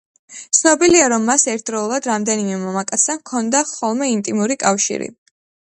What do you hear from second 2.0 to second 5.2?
რამდენიმე მამაკაცთან ჰქონდა ხოლმე ინტიმური კავშირი.